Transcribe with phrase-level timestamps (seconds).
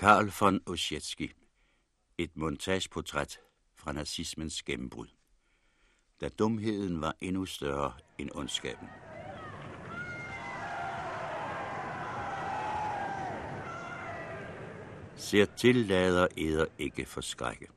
[0.00, 1.32] Karl von Ossietzky.
[2.18, 3.40] Et montageportræt
[3.74, 5.06] fra nazismens gennembrud.
[6.20, 8.88] Da dumheden var endnu større end ondskaben.
[15.16, 17.68] Ser til lader æder ikke forskrække.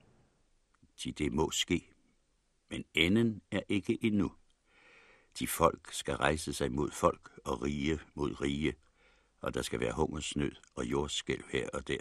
[0.98, 1.90] Til det må ske.
[2.70, 4.32] Men enden er ikke endnu.
[5.40, 8.76] De folk skal rejse sig mod folk og rige mod rige,
[9.42, 12.00] og der skal være hungersnød og jordskælv her og der.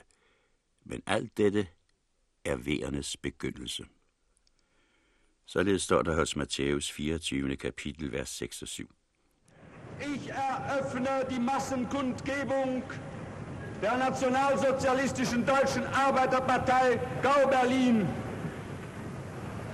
[0.84, 1.66] Men alt dette
[2.44, 3.84] er vejernes begyndelse.
[5.46, 7.56] Således står der hos Matthæus 24.
[7.56, 8.94] kapitel, vers 6 og 7.
[10.00, 12.82] Ich eröffne die Massenkundgebung
[13.82, 18.08] der Nationalsozialistischen Deutschen Arbeiterpartei Gau Berlin.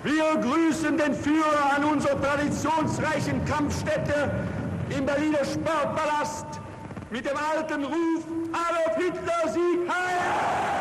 [0.02, 4.30] Wir grüßen den Führer an unserer traditionsreichen Kampfstätte
[4.98, 6.46] im Berliner Sportpalast
[7.10, 10.77] mit dem alten Ruf Adolf Hitler, Sieg heil!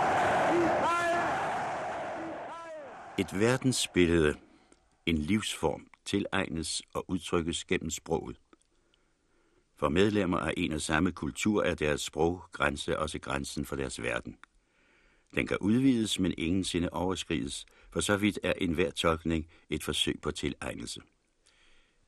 [3.20, 4.36] Et verdensbillede,
[5.06, 8.40] en livsform, tilegnes og udtrykkes gennem sproget.
[9.78, 14.02] For medlemmer af en og samme kultur er deres sprog grænse også grænsen for deres
[14.02, 14.38] verden.
[15.36, 20.32] Den kan udvides, men ingensinde overskrides, for så vidt er enhver tolkning et forsøg på
[20.32, 21.02] tilegnelse.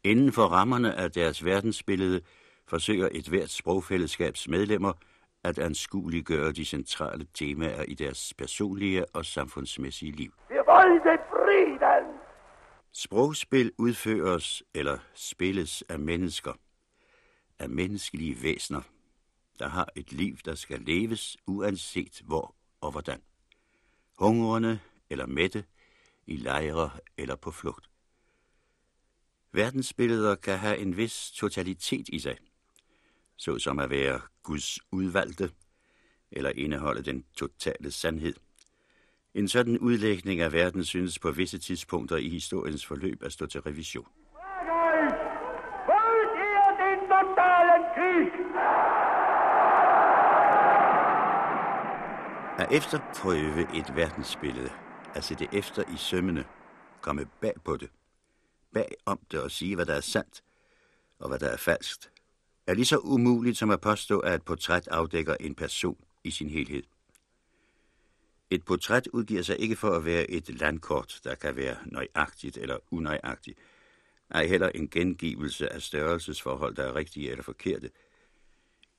[0.03, 2.21] Inden for rammerne af deres verdensbillede
[2.67, 4.93] forsøger et hvert sprogfællesskabs medlemmer
[5.43, 10.33] at anskueliggøre de centrale temaer i deres personlige og samfundsmæssige liv.
[12.93, 16.53] Sprogspil udføres eller spilles af mennesker,
[17.59, 18.81] af menneskelige væsener,
[19.59, 23.21] der har et liv, der skal leves, uanset hvor og hvordan.
[24.19, 24.79] Hungrende
[25.09, 25.65] eller mætte,
[26.27, 27.89] i lejre eller på flugt.
[29.51, 32.37] Verdensbilleder kan have en vis totalitet i sig,
[33.39, 35.51] såsom at være Guds udvalgte,
[36.31, 38.33] eller indeholde den totale sandhed.
[39.33, 43.61] En sådan udlægning af verden synes på visse tidspunkter i historiens forløb at stå til
[43.61, 44.07] revision.
[52.59, 54.71] At efterprøve et verdensbillede,
[55.15, 56.45] at sætte efter i sømmene,
[57.01, 57.89] komme bag på det,
[58.73, 60.43] bag om det og sige, hvad der er sandt
[61.19, 62.11] og hvad der er falskt,
[62.69, 66.49] er lige så umuligt som at påstå, at et portræt afdækker en person i sin
[66.49, 66.83] helhed.
[68.49, 72.77] Et portræt udgiver sig ikke for at være et landkort, der kan være nøjagtigt eller
[72.91, 73.59] unøjagtigt.
[74.29, 77.91] Ej heller en gengivelse af størrelsesforhold, der er rigtige eller forkerte.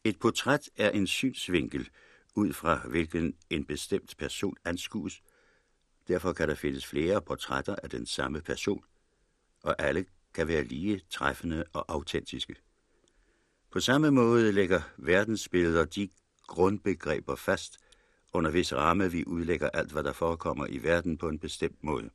[0.05, 1.89] Et portræt er en synsvinkel,
[2.35, 5.23] ud fra hvilken en bestemt person anskues.
[6.09, 8.85] Derfor kan der findes flere portrætter af den samme person,
[9.63, 10.05] og alle
[10.35, 12.57] kan være lige træffende og autentiske.
[13.71, 16.09] På samme måde lægger verdensbilleder de
[16.47, 17.79] grundbegreber fast,
[18.33, 22.11] under hvis ramme vi udlægger alt, hvad der forekommer i verden på en bestemt måde.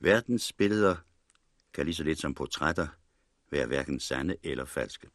[0.00, 0.96] Verdensbilleder
[1.74, 2.88] kan lige så lidt som portrætter
[3.50, 5.08] være hverken sande eller falske.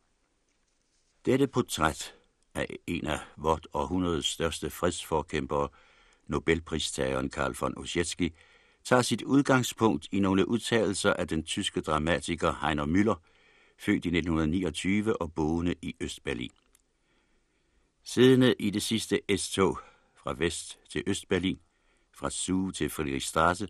[1.25, 2.15] Dette portræt
[2.53, 5.69] af en af vort århundredes største fredsforkæmpere,
[6.27, 8.33] Nobelpristageren Karl von Ossietzky,
[8.83, 13.36] tager sit udgangspunkt i nogle udtalelser af den tyske dramatiker Heiner Müller,
[13.77, 16.51] født i 1929 og boende i Østberlin.
[18.03, 19.79] Siddende i det sidste S-tog
[20.15, 21.59] fra vest til Østberlin,
[22.13, 23.67] fra Suge til Friedrichstraße,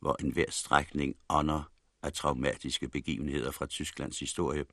[0.00, 1.70] hvor enhver strækning ånder
[2.02, 4.66] af traumatiske begivenheder fra Tysklands historie.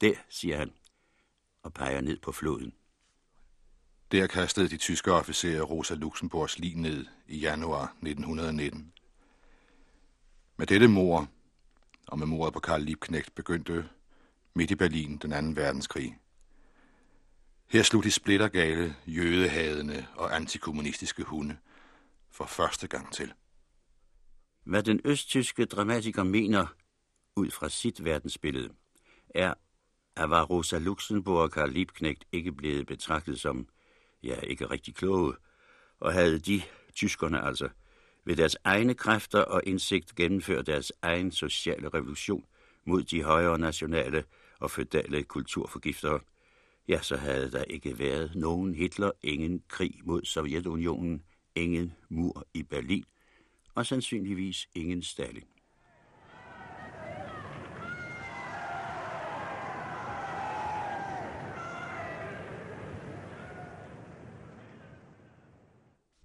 [0.00, 0.72] Der, siger han,
[1.62, 2.74] og peger ned på floden.
[4.12, 8.92] Der kastede de tyske officerer Rosa Luxemburgs lig ned i januar 1919.
[10.56, 11.28] Med dette mor,
[12.08, 13.88] og med mordet på Karl Liebknecht, begyndte
[14.54, 16.18] midt i Berlin den anden verdenskrig.
[17.66, 21.56] Her slog de splittergale, jødehadende og antikommunistiske hunde
[22.30, 23.32] for første gang til.
[24.64, 26.66] Hvad den østtyske dramatiker mener
[27.36, 28.70] ud fra sit verdensbillede,
[29.34, 29.54] er,
[30.16, 33.68] at var Rosa Luxemburg og Karl Liebknecht ikke blevet betragtet som,
[34.22, 35.34] ja, ikke rigtig kloge,
[36.00, 36.62] og havde de,
[36.94, 37.68] tyskerne altså,
[38.28, 42.44] ved deres egne kræfter og indsigt gennemføre deres egen sociale revolution
[42.84, 44.24] mod de højere nationale
[44.60, 46.20] og fødale kulturforgiftere,
[46.88, 51.22] ja, så havde der ikke været nogen Hitler, ingen krig mod Sovjetunionen,
[51.54, 53.04] ingen mur i Berlin,
[53.74, 55.44] og sandsynligvis ingen Stalin.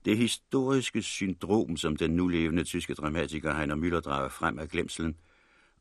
[0.05, 5.17] Det historiske syndrom, som den nu levende tyske dramatiker Heiner Müller drager frem af glemselen,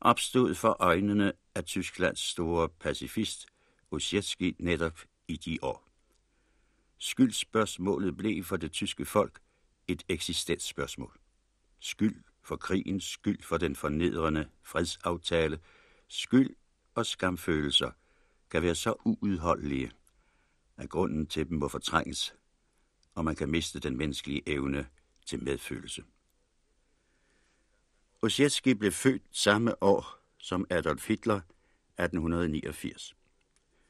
[0.01, 3.45] opstod for øjnene af Tysklands store pacifist
[3.91, 5.89] Ossietzky netop i de år.
[6.97, 9.39] Skyldspørgsmålet blev for det tyske folk
[9.87, 11.17] et eksistensspørgsmål.
[11.79, 15.59] Skyld for krigen, skyld for den fornedrende fredsaftale,
[16.07, 16.55] skyld
[16.95, 17.91] og skamfølelser
[18.49, 19.91] kan være så uudholdelige,
[20.77, 22.35] at grunden til dem må fortrænges,
[23.15, 24.87] og man kan miste den menneskelige evne
[25.25, 26.03] til medfølelse.
[28.21, 31.41] Ossietzky blev født samme år som Adolf Hitler,
[31.99, 33.15] 1889.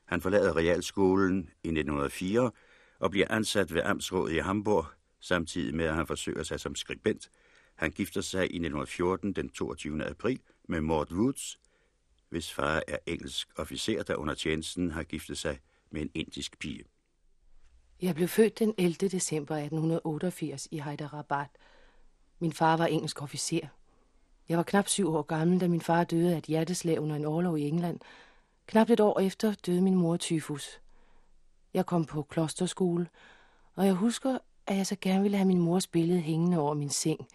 [0.05, 2.51] Han forlader realskolen i 1904
[2.99, 4.85] og bliver ansat ved Amtsrådet i Hamburg,
[5.19, 7.29] samtidig med at han forsøger sig som skribent.
[7.75, 10.05] Han gifter sig i 1914 den 22.
[10.05, 11.59] april med Mort Woods,
[12.29, 15.59] hvis far er engelsk officer, der under tjenesten har giftet sig
[15.91, 16.83] med en indisk pige.
[18.03, 19.09] Jeg blev født den 11.
[19.09, 21.45] december 1888 i Hyderabad.
[22.39, 23.67] Min far var engelsk officer.
[24.49, 27.25] Jeg var knap syv år gammel, da min far døde af et hjerteslag under en
[27.25, 27.99] overlov i England.
[28.67, 30.81] Knap et år efter døde min mor tyfus.
[31.73, 33.07] Jeg kom på klosterskole,
[33.75, 36.89] og jeg husker, at jeg så gerne ville have min mors billede hængende over min
[36.89, 37.27] seng.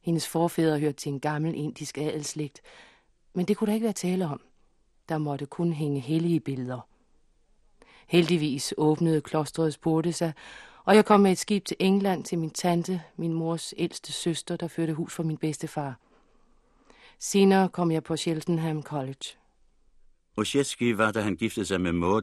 [0.00, 2.60] Hendes forfædre hørte til en gammel indisk adelslægt,
[3.32, 4.40] men det kunne der ikke være tale om.
[5.08, 6.91] Der måtte kun hænge hellige billeder.
[8.12, 10.32] Heldigvis åbnede klostrets porte sig,
[10.84, 14.56] og jeg kom med et skib til England til min tante, min mors ældste søster,
[14.56, 15.94] der førte hus for min bedstefar.
[17.18, 19.36] Senere kom jeg på Cheltenham College.
[20.36, 22.22] Oshetsky var, da han giftede sig med Maud,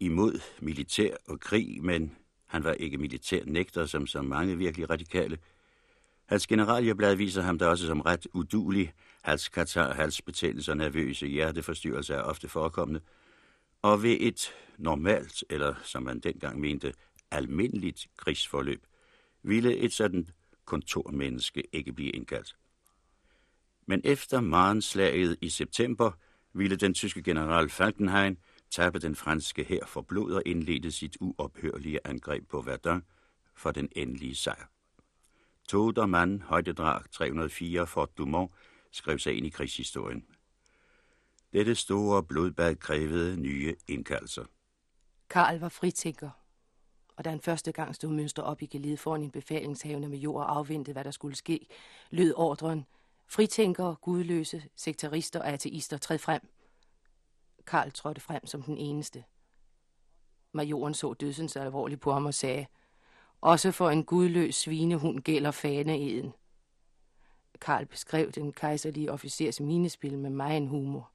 [0.00, 2.16] imod militær og krig, men
[2.46, 5.38] han var ikke militær nægter, som så mange virkelig radikale.
[6.26, 8.92] Hans generalieblad viser ham da også som ret udulig.
[9.22, 13.00] Halskatar, halsbetændelse og nervøse hjerteforstyrrelser er ofte forekommende.
[13.82, 16.94] Og ved et normalt, eller som man dengang mente,
[17.30, 18.86] almindeligt krigsforløb,
[19.42, 20.28] ville et sådan
[20.64, 22.56] kontormenneske ikke blive indkaldt.
[23.86, 26.12] Men efter Marenslaget i september
[26.52, 28.36] ville den tyske general Falkenhayn
[28.70, 33.02] tabe den franske hær for blod og indledte sit uophørlige angreb på Verdun
[33.54, 34.70] for den endelige sejr.
[35.68, 38.52] Todermann, højdedrag 304 Fort Dumont,
[38.92, 40.26] skrev sig ind i krigshistorien.
[41.52, 44.44] Dette store blodbad krævede nye indkaldelser.
[45.30, 46.30] Karl var fritænker,
[47.16, 50.42] og da han første gang stod mønster op i gelid foran en befalingshavende med jord
[50.42, 51.66] og afventede, hvad der skulle ske,
[52.10, 52.86] lød ordren,
[53.26, 56.40] fritænkere, gudløse, sektarister og ateister, træd frem.
[57.66, 59.24] Karl trådte frem som den eneste.
[60.52, 62.66] Majoren så dødsens alvorligt på ham og sagde,
[63.40, 66.32] også for en gudløs svinehund gælder faneeden.
[67.60, 71.10] Karl beskrev den kejserlige officers minespil med meget humor.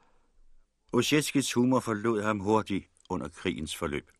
[0.95, 4.11] Osjetskis humor forlod ham hurtigt under krigens forløb.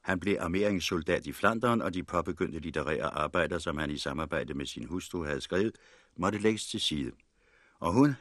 [0.00, 4.66] Han blev armeringssoldat i Flandern, og de påbegyndte litterære arbejder, som han i samarbejde med
[4.66, 5.76] sin hustru havde skrevet,
[6.16, 7.12] måtte lægges til side.
[7.78, 8.16] Og hun,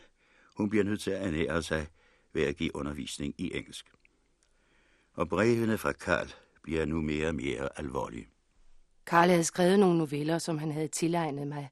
[0.58, 1.88] hun bliver nødt til at ernære sig
[2.34, 3.92] ved at give undervisning i engelsk.
[5.14, 8.28] Og brevene fra Karl bliver nu mere og mere alvorlige.
[9.06, 11.70] Karl havde skrevet nogle noveller, som han havde tilegnet mig,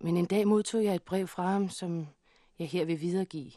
[0.00, 2.06] men en dag modtog jeg et brev fra ham, som
[2.58, 3.52] jeg her vil videregive.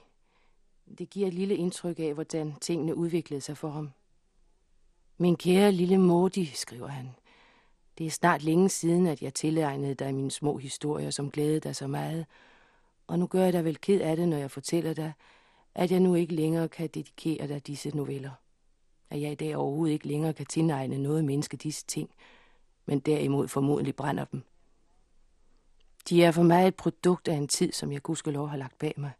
[0.97, 3.91] Det giver et lille indtryk af, hvordan tingene udviklede sig for ham.
[5.18, 7.09] Min kære lille Modi, skriver han.
[7.97, 11.75] Det er snart længe siden, at jeg tilegnede dig mine små historier, som glædede dig
[11.75, 12.25] så meget.
[13.07, 15.13] Og nu gør jeg dig vel ked af det, når jeg fortæller dig,
[15.75, 18.31] at jeg nu ikke længere kan dedikere dig disse noveller.
[19.09, 22.09] At jeg i dag overhovedet ikke længere kan tilegne noget menneske disse ting,
[22.86, 24.43] men derimod formodentlig brænder dem.
[26.10, 28.93] De er for mig et produkt af en tid, som jeg gudskelov har lagt bag
[28.98, 29.12] mig.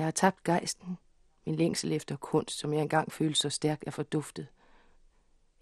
[0.00, 0.98] Jeg har tabt gejsten,
[1.46, 4.46] min længsel efter kunst, som jeg engang følte så stærkt er forduftet.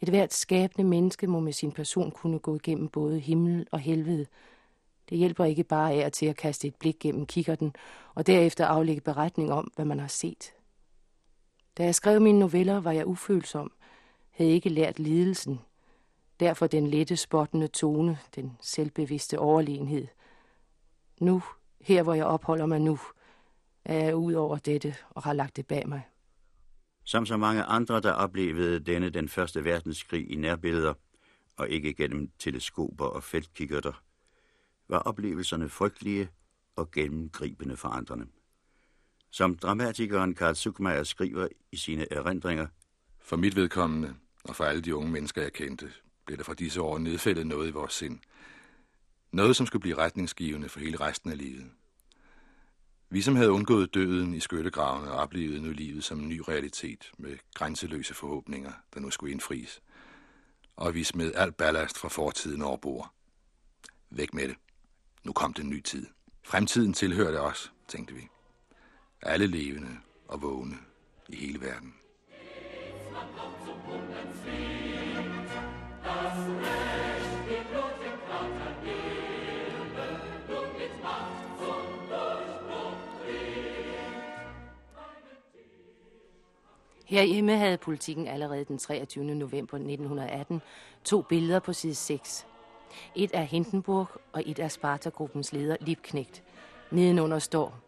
[0.01, 4.27] Et hvert skabende menneske må med sin person kunne gå igennem både himmel og helvede.
[5.09, 7.75] Det hjælper ikke bare af til at kaste et blik gennem kikkerten
[8.15, 10.55] og derefter aflægge beretning om, hvad man har set.
[11.79, 13.73] Da jeg skrev mine noveller, var jeg ufølsom,
[14.31, 15.61] havde ikke lært lidelsen.
[16.41, 20.07] Derfor den lette, spottende tone, den selvbevidste overlegenhed.
[21.21, 21.43] Nu,
[21.81, 22.99] her hvor jeg opholder mig nu,
[23.89, 26.03] er jeg ud over dette og har lagt det bag mig.
[27.05, 30.95] Som så mange andre, der oplevede denne den første verdenskrig i nærbilleder,
[31.57, 34.03] og ikke gennem teleskoper og feltkikkerter,
[34.89, 36.29] var oplevelserne frygtelige
[36.77, 38.27] og gennemgribende forandrende.
[39.31, 42.67] Som dramatikeren Karl Zuckmeier skriver i sine erindringer,
[43.21, 44.15] For mit vedkommende,
[44.45, 45.93] og for alle de unge mennesker, jeg kendte,
[46.27, 48.19] blev der fra disse år nedfældet noget i vores sind.
[49.33, 51.71] Noget, som skulle blive retningsgivende for hele resten af livet.
[53.11, 57.39] Vi, som havde undgået døden i skyttegravene oplevede nu livet som en ny realitet med
[57.55, 59.81] grænseløse forhåbninger, der nu skulle indfries.
[60.77, 63.13] Og vi smed alt ballast fra fortiden over bord.
[64.11, 64.57] Væk med det.
[65.25, 66.07] Nu kom den ny tid.
[66.43, 68.29] Fremtiden tilhørte os, tænkte vi.
[69.23, 69.99] Alle levende
[70.29, 70.79] og vågne
[71.29, 71.95] i hele verden.
[87.09, 89.25] Herhjemme havde politikken allerede den 23.
[89.25, 90.63] november 1918
[91.05, 92.47] to billeder på side 6.
[93.15, 96.43] Et af Hindenburg og et af Sparta-gruppens leder Liebknecht.
[96.91, 97.79] Nedenunder står,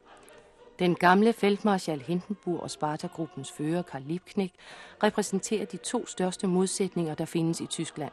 [0.79, 4.55] den gamle feltmarschall Hindenburg og Sparta-gruppens fører Karl Liebknecht
[5.03, 8.13] repræsenterer de to største modsætninger, der findes i Tyskland.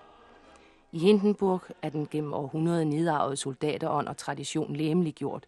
[0.92, 5.46] I Hindenburg er den gennem århundrede nedarvede soldaterånd og tradition læmeliggjort.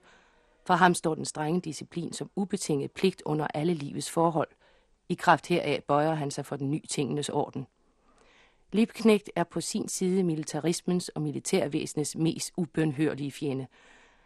[0.66, 4.48] For ham står den strenge disciplin som ubetinget pligt under alle livets forhold.
[5.10, 7.68] I kraft heraf bøjer han sig for den ny tingenes orden.
[8.72, 13.68] Liebknecht er på sin side militarismens og militærvæsenets mest ubønhørlige fjende.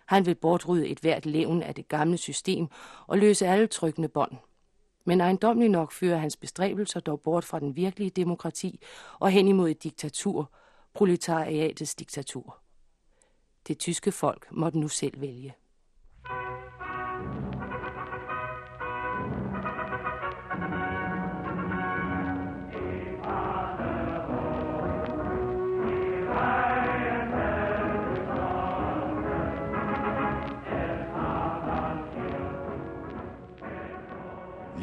[0.06, 2.68] Han vil bortrydde et hvert levn af det gamle system
[3.08, 4.32] og løse alle trykkende bånd.
[5.06, 8.80] Men ejendomlig nok fører hans bestræbelser dog bort fra den virkelige demokrati
[9.20, 10.52] og hen imod et diktatur,
[10.94, 12.58] proletariatets diktatur.
[13.68, 15.56] Det tyske folk måtte nu selv vælge.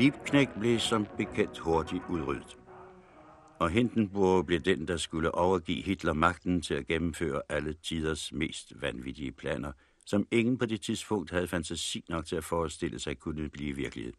[0.01, 2.59] Liebknecht blev som bekendt hurtigt udryddet.
[3.59, 8.73] Og Hindenburg blev den, der skulle overgive Hitler magten til at gennemføre alle tiders mest
[8.83, 9.73] vanvittige planer,
[10.07, 14.13] som ingen på det tidspunkt havde fantasi nok til at forestille sig kunne blive virkelighed.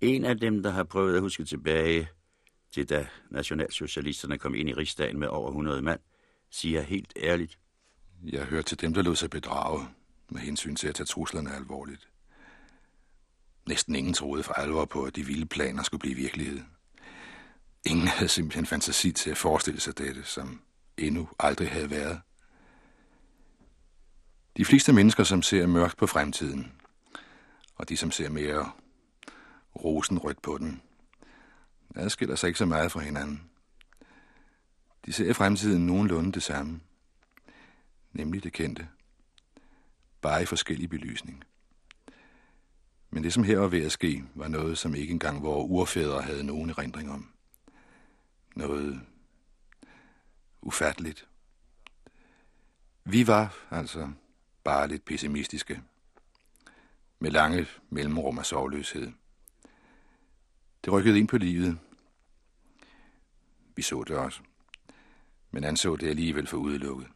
[0.00, 2.08] En af dem, der har prøvet at huske tilbage
[2.72, 6.00] til da nationalsocialisterne kom ind i rigsdagen med over 100 mand,
[6.50, 7.58] siger helt ærligt.
[8.24, 9.80] Jeg hører til dem, der lod sig bedrage
[10.28, 12.09] med hensyn til at tage truslerne alvorligt.
[13.70, 16.60] Næsten ingen troede for alvor på, at de vilde planer skulle blive virkelighed.
[17.84, 20.62] Ingen havde simpelthen fantasi til at forestille sig dette, som
[20.96, 22.20] endnu aldrig havde været.
[24.56, 26.72] De fleste mennesker, som ser mørkt på fremtiden,
[27.74, 28.72] og de, som ser mere
[29.84, 30.82] rosenrødt på den,
[31.96, 33.50] adskiller sig ikke så meget fra hinanden.
[35.06, 36.80] De ser i fremtiden nogenlunde det samme,
[38.12, 38.88] nemlig det kendte,
[40.20, 41.44] bare i forskellig belysning.
[43.10, 46.22] Men det, som her var ved at ske, var noget, som ikke engang vores urfædre
[46.22, 47.32] havde nogen erindring om.
[48.56, 49.00] Noget
[50.62, 51.28] ufatteligt.
[53.04, 54.12] Vi var altså
[54.64, 55.82] bare lidt pessimistiske.
[57.18, 59.12] Med lange mellemrum af sovløshed.
[60.84, 61.78] Det rykkede ind på livet.
[63.76, 64.40] Vi så det også.
[65.50, 67.08] Men anså det alligevel for udelukket.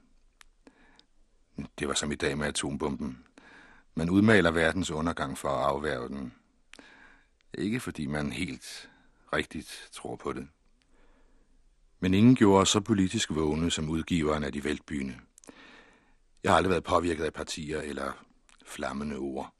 [1.78, 3.24] Det var som i dag med atombomben.
[3.94, 6.34] Man udmaler verdens undergang for at afværge den.
[7.58, 8.90] Ikke fordi man helt
[9.32, 10.48] rigtigt tror på det.
[12.00, 15.20] Men ingen gjorde så politisk vågne som udgiveren af de væltbyne.
[16.42, 18.24] Jeg har aldrig været påvirket af partier eller
[18.66, 19.52] flammende ord.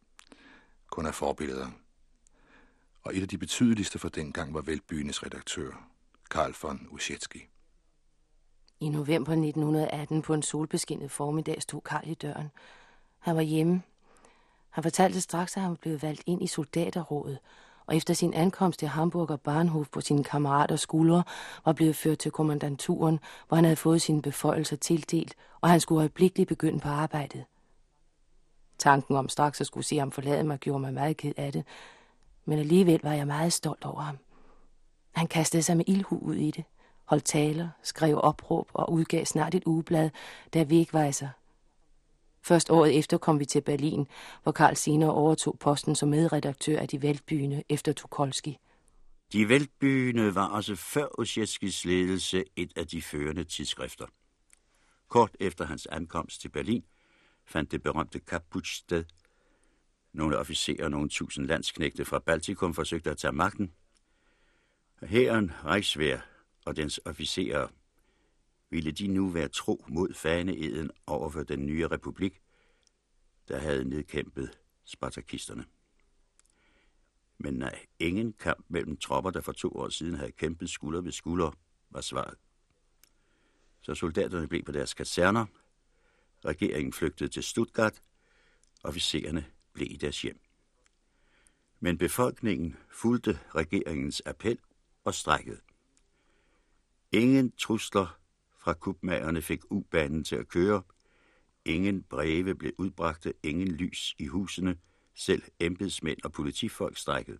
[0.90, 1.70] Kun af forbilleder.
[3.02, 5.88] Og et af de betydeligste for dengang var Væltbyenes redaktør,
[6.30, 7.48] Karl von Uschetski.
[8.80, 12.50] I november 1918 på en solbeskinnet formiddag stod Karl i døren.
[13.18, 13.82] Han var hjemme
[14.74, 17.38] han fortalte straks, at han blev valgt ind i soldaterrådet,
[17.86, 21.22] og efter sin ankomst til Hamburg og Barnhof på sine kammeraters skuldre,
[21.64, 25.98] var blevet ført til kommandanturen, hvor han havde fået sine beføjelser tildelt, og han skulle
[25.98, 27.44] øjeblikkeligt begynde på arbejdet.
[28.78, 31.64] Tanken om straks at skulle se ham forlade mig gjorde mig meget ked af det,
[32.44, 34.18] men alligevel var jeg meget stolt over ham.
[35.12, 36.64] Han kastede sig med ildhu ud i det,
[37.04, 40.10] holdt taler, skrev opråb og udgav snart et ugeblad,
[40.52, 41.28] der vægvejser
[42.44, 44.06] Først året efter kom vi til Berlin,
[44.42, 48.58] hvor Karl senere overtog posten som medredaktør af De Væltbyene efter Tukolski.
[49.32, 54.06] De Væltbyene var også før Osjeskis ledelse et af de førende tidsskrifter.
[55.08, 56.84] Kort efter hans ankomst til Berlin
[57.46, 59.04] fandt det berømte Kaputsch sted.
[60.12, 63.72] Nogle officerer og nogle tusind landsknægte fra Baltikum forsøgte at tage magten.
[65.02, 66.18] Hæren, Reichswehr
[66.64, 67.68] og dens officerer
[68.74, 72.40] ville de nu være tro mod faneeden over for den nye republik,
[73.48, 75.64] der havde nedkæmpet spartakisterne.
[77.38, 81.12] Men nej, ingen kamp mellem tropper, der for to år siden havde kæmpet skulder ved
[81.12, 81.50] skulder,
[81.90, 82.38] var svaret.
[83.80, 85.46] Så soldaterne blev på deres kaserner,
[86.44, 88.02] regeringen flygtede til Stuttgart,
[88.82, 90.40] officererne blev i deres hjem.
[91.80, 94.58] Men befolkningen fulgte regeringens appel
[95.04, 95.60] og strækkede.
[97.12, 98.23] Ingen trusler
[98.64, 100.82] fra kubmagerne fik ubanen til at køre.
[101.64, 104.78] Ingen breve blev udbragte, ingen lys i husene,
[105.14, 107.38] selv embedsmænd og politifolk strækkede.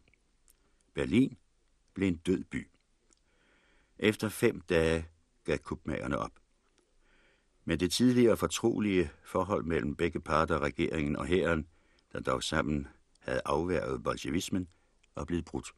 [0.95, 1.37] Berlin
[1.95, 2.69] blev en død by.
[3.99, 5.07] Efter fem dage
[5.45, 6.33] gav kubmagerne op.
[7.65, 11.67] Men det tidligere fortrolige forhold mellem begge parter, regeringen og hæren,
[12.13, 12.89] der dog sammen
[13.19, 14.69] havde afværget bolsjevismen,
[15.15, 15.75] var blevet brudt.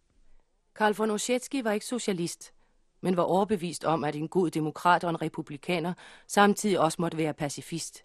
[0.75, 2.53] Karl von Oschetsky var ikke socialist,
[3.07, 5.93] men var overbevist om, at en god demokrat og en republikaner
[6.27, 8.05] samtidig også måtte være pacifist.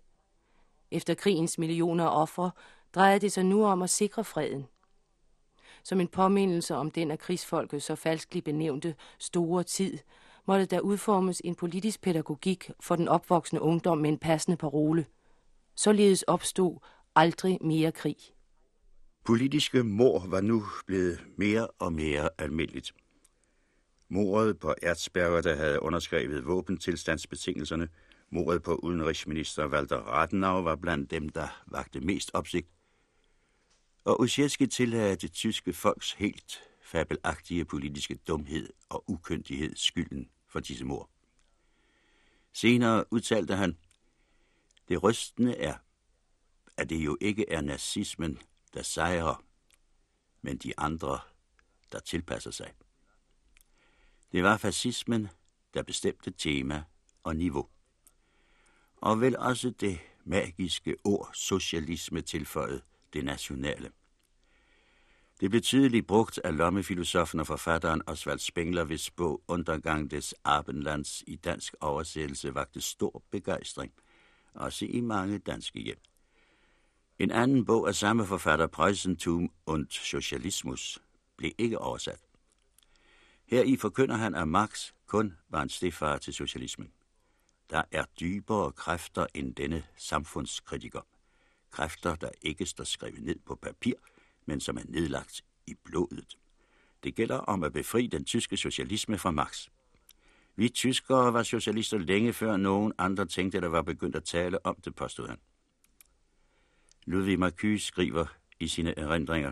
[0.91, 2.51] Efter krigens millioner ofre
[2.96, 4.67] drejede det sig nu om at sikre freden.
[5.84, 9.98] Som en påmindelse om den af krigsfolket så falskligt benævnte store tid,
[10.48, 15.05] måtte der udformes en politisk pædagogik for den opvoksende ungdom med en passende parole.
[15.75, 16.77] Således opstod
[17.15, 18.17] aldrig mere krig.
[19.25, 22.93] Politiske mor var nu blevet mere og mere almindeligt.
[24.13, 27.89] Mordet på Erzberger, der havde underskrevet våbentilstandsbetingelserne,
[28.29, 32.67] mordet på udenrigsminister Walter Rathenau var blandt dem, der vagte mest opsigt.
[34.03, 40.85] Og Uschetski tillagde det tyske folks helt fabelagtige politiske dumhed og ukyndighed skylden for disse
[40.85, 41.09] mord.
[42.53, 43.77] Senere udtalte han,
[44.89, 45.75] det rystende er,
[46.77, 48.39] at det jo ikke er nazismen,
[48.73, 49.43] der sejrer,
[50.41, 51.19] men de andre,
[51.91, 52.73] der tilpasser sig.
[54.31, 55.27] Det var fascismen,
[55.73, 56.83] der bestemte tema
[57.23, 57.67] og niveau.
[58.95, 62.81] Og vel også det magiske ord socialisme tilføjet
[63.13, 63.91] det nationale.
[65.39, 71.23] Det blev tydeligt brugt af lommefilosofen og forfatteren Oswald Spengler, hvis bog Undergang des Abendlands
[71.27, 73.93] i dansk oversættelse vagte stor begejstring,
[74.53, 76.00] også i mange danske hjem.
[77.19, 81.00] En anden bog af samme forfatter, Preußentum und Socialismus,
[81.38, 82.30] blev ikke oversat.
[83.51, 86.91] Her i forkynder han, at Marx kun var en stefar til socialismen.
[87.70, 91.01] Der er dybere kræfter end denne samfundskritiker.
[91.72, 93.93] Kræfter, der ikke står skrevet ned på papir,
[94.46, 96.38] men som er nedlagt i blodet.
[97.03, 99.67] Det gælder om at befri den tyske socialisme fra Marx.
[100.55, 104.75] Vi tyskere var socialister længe før nogen andre tænkte, der var begyndt at tale om
[104.85, 105.37] det, påstod han.
[107.05, 108.25] Ludwig Marcus skriver
[108.59, 109.51] i sine erindringer.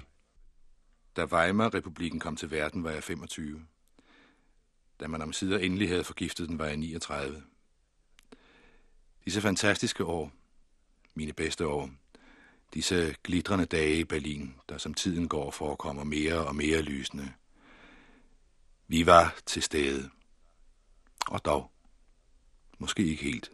[1.16, 3.66] Da Weimar-republiken kom til verden, var jeg 25.
[5.00, 7.44] Da man om sider endelig havde forgiftet den, var jeg 39.
[9.26, 10.32] Disse fantastiske år,
[11.14, 11.90] mine bedste år,
[12.74, 17.34] disse glitrende dage i Berlin, der som tiden går forekommer mere og mere lysende.
[18.88, 20.10] Vi var til stede.
[21.28, 21.72] Og dog.
[22.78, 23.52] Måske ikke helt.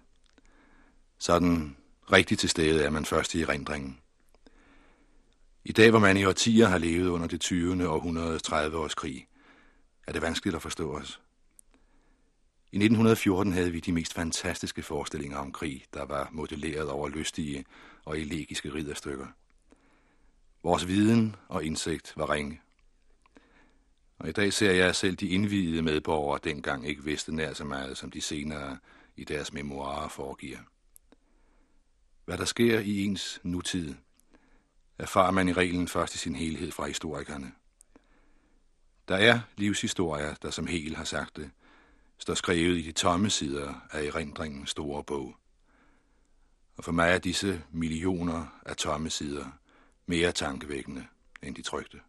[1.18, 1.78] Sådan
[2.12, 4.00] rigtig til stede er man først i erindringen.
[5.64, 7.90] I dag, hvor man i årtier har levet under det 20.
[7.90, 9.28] århundredes 30 års krig,
[10.08, 11.22] er det vanskeligt at forstå os.
[12.76, 17.66] I 1914 havde vi de mest fantastiske forestillinger om krig, der var modelleret over lystige
[18.06, 19.28] og elegiske ridderstykker.
[20.64, 22.62] Vores viden og indsigt var ringe.
[24.20, 27.98] Og i dag ser jeg selv de indvidede medborgere dengang ikke vidste nær så meget,
[27.98, 28.78] som de senere
[29.16, 30.60] i deres memoarer foregiver.
[32.26, 33.96] Hvad der sker i ens nutid,
[34.98, 37.52] erfarer man i reglen først i sin helhed fra historikerne.
[39.08, 41.52] Der er livshistorier, der som hel har sagt det,
[42.18, 45.36] står skrevet i de tomme sider af erindringens store bog.
[46.78, 49.46] Og for mig er disse millioner af tomme sider
[50.06, 51.06] mere tankevækkende
[51.44, 52.00] end de trygte.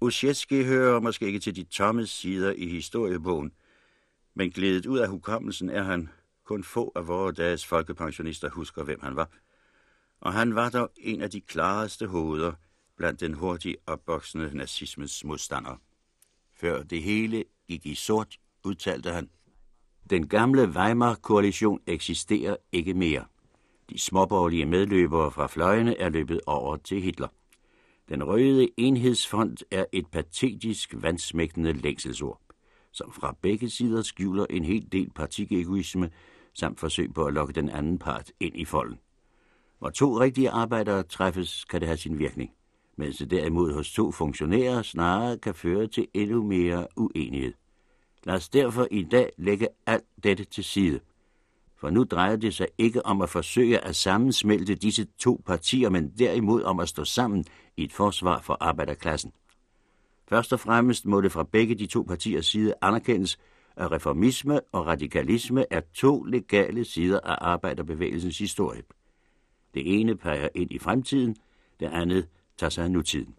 [0.00, 3.52] Uschetski hører måske ikke til de tomme sider i historiebogen,
[4.34, 6.08] men glædet ud af hukommelsen er han
[6.44, 9.28] kun få af vores dages folkepensionister husker, hvem han var.
[10.20, 12.52] Og han var dog en af de klareste hoveder
[12.96, 15.78] blandt den hurtigt opvoksende nazismens modstandere.
[16.56, 19.28] Før det hele gik i sort, udtalte han.
[20.10, 23.24] Den gamle Weimar-koalition eksisterer ikke mere.
[23.90, 27.28] De småborgerlige medløbere fra fløjene er løbet over til Hitler.
[28.08, 32.40] Den røde enhedsfond er et patetisk vandsmægtende længselsord,
[32.92, 36.10] som fra begge sider skjuler en hel del partikegoisme
[36.54, 38.98] samt forsøg på at lokke den anden part ind i folden.
[39.78, 42.50] Hvor to rigtige arbejdere træffes, kan det have sin virkning,
[42.96, 47.52] mens det derimod hos to funktionærer snarere kan føre til endnu mere uenighed.
[48.24, 51.00] Lad os derfor i dag lægge alt dette til side.
[51.76, 56.12] For nu drejer det sig ikke om at forsøge at sammensmelte disse to partier, men
[56.18, 57.44] derimod om at stå sammen
[57.76, 59.32] i et forsvar for arbejderklassen.
[60.28, 63.38] Først og fremmest må det fra begge de to partiers side anerkendes,
[63.76, 68.82] at reformisme og radikalisme er to legale sider af arbejderbevægelsens historie.
[69.74, 71.36] Det ene peger ind i fremtiden,
[71.80, 73.34] det andet tager sig af nutiden.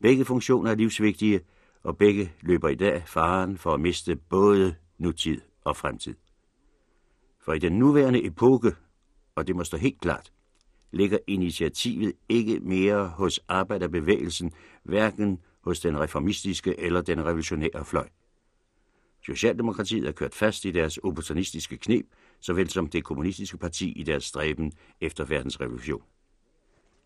[0.00, 1.40] Begge funktioner er livsvigtige,
[1.82, 6.14] og begge løber i dag faren for at miste både nutid og fremtid.
[7.44, 8.76] For i den nuværende epoke,
[9.34, 10.32] og det må stå helt klart,
[10.92, 18.08] ligger initiativet ikke mere hos arbejderbevægelsen, hverken hos den reformistiske eller den revolutionære fløj.
[19.26, 22.06] Socialdemokratiet er kørt fast i deres opportunistiske knep,
[22.40, 26.02] såvel som det kommunistiske parti i deres stræben efter verdensrevolution.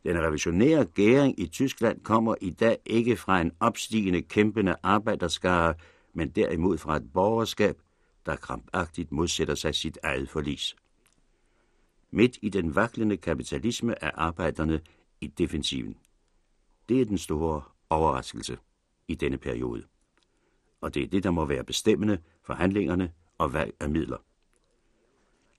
[0.05, 5.75] Den revolutionære gæring i Tyskland kommer i dag ikke fra en opstigende, kæmpende arbejderskare,
[6.13, 7.79] men derimod fra et borgerskab,
[8.27, 10.77] der krampagtigt modsætter sig sit eget forlis.
[12.11, 14.81] Midt i den vaklende kapitalisme er arbejderne
[15.21, 15.97] i defensiven.
[16.89, 18.59] Det er den store overraskelse
[19.09, 19.85] i denne periode.
[20.81, 24.19] Og det er det, der må være bestemmende for handlingerne og valg af midler.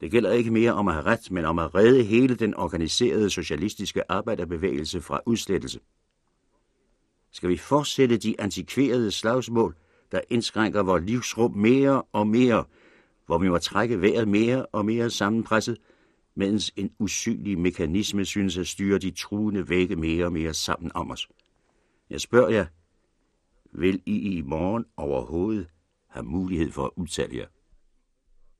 [0.01, 3.29] Det gælder ikke mere om at have ret, men om at redde hele den organiserede
[3.29, 5.79] socialistiske arbejderbevægelse fra udslettelse.
[7.31, 9.75] Skal vi fortsætte de antikverede slagsmål,
[10.11, 12.63] der indskrænker vores livsrum mere og mere,
[13.25, 15.77] hvor vi må trække vejret mere og mere sammenpresset,
[16.35, 21.11] mens en usynlig mekanisme synes at styre de truende vægge mere og mere sammen om
[21.11, 21.27] os.
[22.09, 22.65] Jeg spørger jer,
[23.71, 25.67] vil I i morgen overhovedet
[26.07, 27.47] have mulighed for at udtale jer?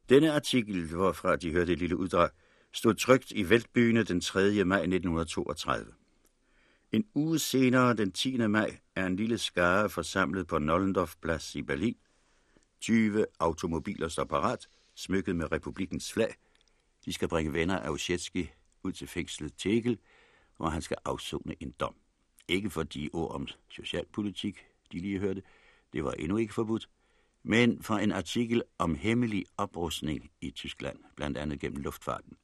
[0.10, 2.30] Denne artikel, hvorfra de hørte et lille uddrag,
[2.72, 4.64] stod trygt i Væltbyene den 3.
[4.64, 5.94] maj 1932.
[6.92, 8.38] En uge senere, den 10.
[8.38, 11.96] maj, er en lille skare forsamlet på Nollendorfplads i Berlin.
[12.82, 16.36] 20 automobiler står parat, smykket med republikens flag.
[17.06, 18.50] De skal bringe venner af Ushetski
[18.84, 20.00] ud til fængslet Tegel,
[20.58, 21.96] hvor han skal afzone en dom.
[22.48, 25.42] Ikke for de ord om socialpolitik, de lige hørte,
[25.94, 26.90] det var endnu ikke forbudt,
[27.48, 32.38] men for en artikel om hemmelig oprustning i Tyskland, blandt andet gennem luftfarten.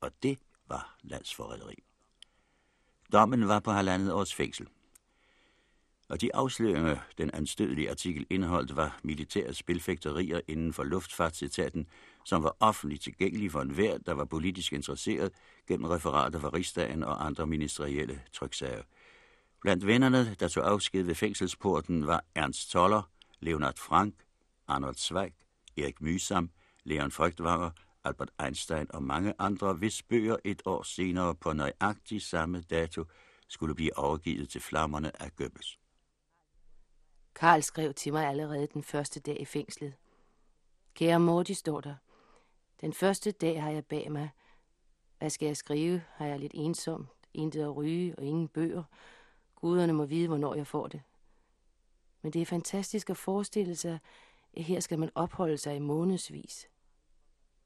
[0.00, 1.74] Og det var landsforræderi.
[3.12, 4.68] Dommen var på halvandet års fængsel.
[6.08, 11.86] Og de afsløringer, den anstødelige artikel indeholdt, var militære spilfægterier inden for luftfartsetaten,
[12.24, 15.32] som var offentligt tilgængelige for enhver, der var politisk interesseret
[15.68, 18.82] gennem referater fra rigsdagen og andre ministerielle tryksager.
[19.60, 23.02] Blandt vennerne, der tog afsked ved fængselsporten, var Ernst Toller,
[23.40, 24.14] Leonard Frank,
[24.70, 25.32] Arnold Zweig,
[25.76, 26.50] Erik Mysam,
[26.84, 27.70] Leon Frygtvanger,
[28.04, 33.04] Albert Einstein og mange andre, hvis bøger et år senere på nøjagtig samme dato
[33.48, 35.78] skulle blive overgivet til flammerne af Goebbels.
[37.34, 39.94] Karl skrev til mig allerede den første dag i fængslet.
[40.94, 41.94] Kære Morty, står der.
[42.80, 44.30] Den første dag har jeg bag mig.
[45.18, 46.02] Hvad skal jeg skrive?
[46.14, 48.82] Har jeg lidt ensom, intet at ryge og ingen bøger.
[49.54, 51.02] Guderne må vide, hvornår jeg får det.
[52.22, 53.98] Men det er fantastisk at forestille sig,
[54.56, 56.68] her skal man opholde sig i månedsvis.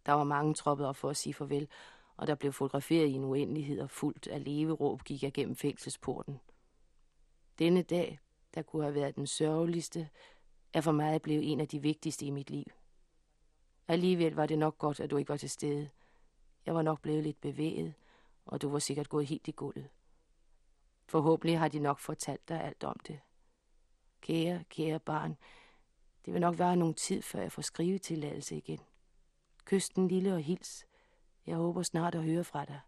[0.07, 1.69] Der var mange troppet op for at sige farvel,
[2.17, 6.41] og der blev fotograferet i en uendelighed og fuldt af leveråb gik jeg gennem fængselsporten.
[7.59, 8.19] Denne dag,
[8.55, 10.09] der kunne have været den sørgeligste,
[10.73, 12.65] er for mig blevet en af de vigtigste i mit liv.
[13.89, 15.91] Alligevel var det nok godt, at du ikke var til stede.
[16.67, 17.95] Jeg var nok blevet lidt bevæget,
[18.47, 19.89] og du var sikkert gået helt i gulvet.
[21.07, 23.21] Forhåbentlig har de nok fortalt dig alt om det.
[24.21, 25.37] Kære, kære barn,
[26.25, 28.81] det vil nok være nogen tid, før jeg får skrivetilladelse igen.
[29.65, 30.87] Kysten lille og hils.
[31.47, 32.81] Jeg håber snart at høre fra dig.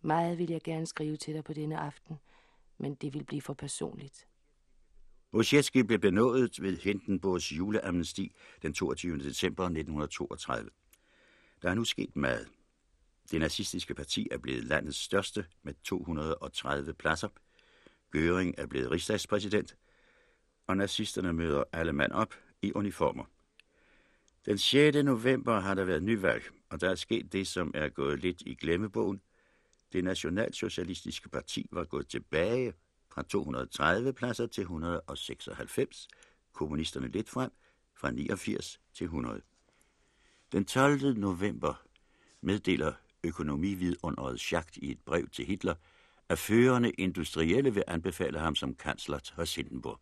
[0.00, 2.18] Meget vil jeg gerne skrive til dig på denne aften,
[2.78, 4.26] men det vil blive for personligt.
[5.34, 8.32] Wojciechski blev benådet ved Hindenburgs juleamnesti
[8.62, 9.18] den 22.
[9.18, 10.70] december 1932.
[11.62, 12.48] Der er nu sket meget.
[13.30, 17.28] Det nazistiske parti er blevet landets største med 230 pladser.
[18.16, 19.76] Göring er blevet rigsdagspræsident,
[20.66, 23.24] og nazisterne møder alle mand op i uniformer.
[24.46, 24.96] Den 6.
[25.04, 28.54] november har der været nyvalg, og der er sket det, som er gået lidt i
[28.54, 29.20] glemmebogen.
[29.92, 32.74] Det nationalsocialistiske parti var gået tilbage
[33.10, 36.08] fra 230 pladser til 196,
[36.52, 37.50] kommunisterne lidt frem
[37.96, 39.40] fra 89 til 100.
[40.52, 41.18] Den 12.
[41.18, 41.82] november
[42.40, 42.92] meddeler
[43.24, 45.74] økonomividunderet Schacht i et brev til Hitler,
[46.28, 50.00] at førende industrielle vil anbefale ham som kansler til Hindenburg.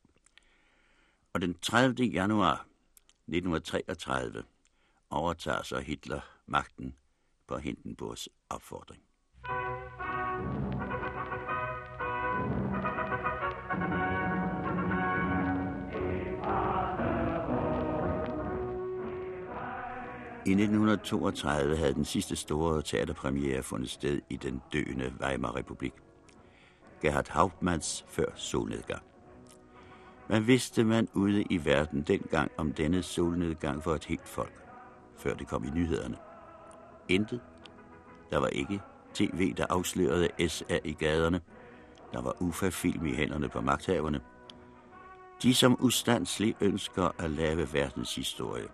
[1.35, 2.05] Og den 30.
[2.05, 2.67] januar
[3.29, 4.43] 1933
[5.11, 6.95] overtager så Hitler magten
[7.47, 9.03] på Hindenburgs opfordring.
[20.47, 25.93] I 1932 havde den sidste store teaterpremiere fundet sted i den døende Weimar-republik.
[27.01, 29.12] Gerhard Hauptmanns før solnedgang.
[30.27, 34.53] Hvad vidste man ude i verden dengang om denne solnedgang for et helt folk,
[35.17, 36.17] før det kom i nyhederne?
[37.09, 37.41] Intet.
[38.31, 38.81] Der var ikke
[39.15, 41.41] tv, der afslørede SA i gaderne.
[42.13, 44.21] Der var UFA-film i hænderne på magthaverne.
[45.43, 48.69] De, som ustandsligt ønsker at lave verdenshistorie,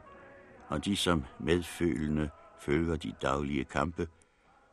[0.68, 2.30] og de, som medfølende
[2.60, 4.08] følger de daglige kampe,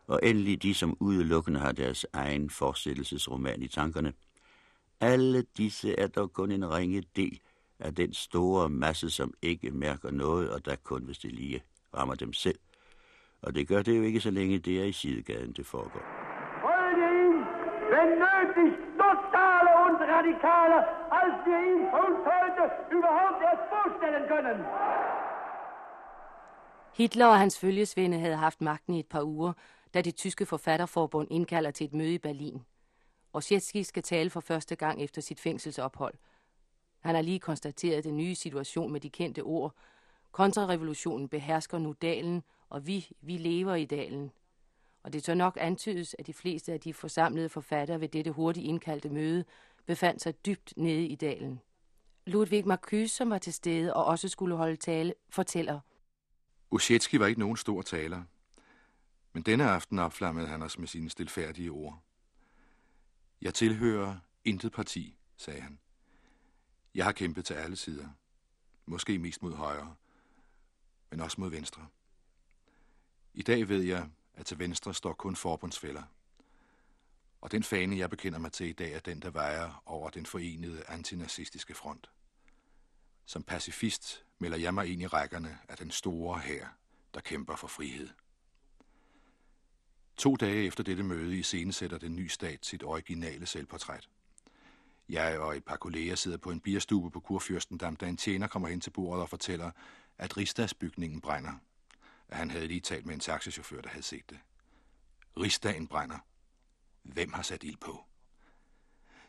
[0.08, 4.14] og endelig de, som udelukkende har deres egen fortsættelsesroman i tankerne–
[5.02, 7.40] alle disse er dog kun en ringe del
[7.80, 11.64] af den store masse, som ikke mærker noget, og der kun, hvis det lige
[11.98, 12.60] rammer dem selv.
[13.42, 16.26] Og det gør det jo ikke, så længe det er i sidegaden, det foregår.
[17.96, 20.78] Benötigt totale und radikale,
[21.20, 22.64] als wir ihn uns heute
[22.98, 24.58] überhaupt erst vorstellen können.
[26.98, 29.54] Hitler og hans følgesvende havde haft magten i et par uger,
[29.94, 32.62] da det tyske forfatterforbund indkalder til et møde i Berlin.
[33.36, 36.14] Ossietzky skal tale for første gang efter sit fængselsophold.
[37.00, 39.74] Han har lige konstateret den nye situation med de kendte ord.
[40.32, 44.32] Kontrarevolutionen behersker nu dalen, og vi, vi lever i dalen.
[45.04, 48.66] Og det tør nok antydes, at de fleste af de forsamlede forfattere ved dette hurtigt
[48.66, 49.46] indkaldte møde
[49.86, 51.62] befandt sig dybt nede i dalen.
[52.26, 55.80] Ludwig Marcuse, som var til stede og også skulle holde tale, fortæller.
[56.72, 58.24] Uschetsky var ikke nogen stor taler,
[59.34, 62.02] men denne aften opflammede han os med sine stilfærdige ord.
[63.42, 65.80] Jeg tilhører intet parti, sagde han.
[66.96, 68.10] Jeg har kæmpet til alle sider.
[68.86, 69.96] Måske mest mod højre,
[71.10, 71.88] men også mod venstre.
[73.34, 76.04] I dag ved jeg, at til venstre står kun forbundsfælder.
[77.42, 80.26] Og den fane, jeg bekender mig til i dag, er den, der vejer over den
[80.26, 82.10] forenede antinazistiske front.
[83.26, 86.68] Som pacifist melder jeg mig ind i rækkerne af den store hær,
[87.14, 88.10] der kæmper for frihed.
[90.18, 94.10] To dage efter dette møde i sætter den nye stat sit originale selvportræt.
[95.10, 98.68] Jeg og et par kolleger sidder på en bierstube på Kurfürstendam, da en tjener kommer
[98.68, 99.72] hen til bordet og fortæller,
[100.18, 101.52] at Rigsdagsbygningen brænder.
[102.28, 104.40] At han havde lige talt med en taxichauffør, der havde set det.
[105.40, 106.18] Rigsdagen brænder.
[107.04, 108.06] Hvem har sat ild på?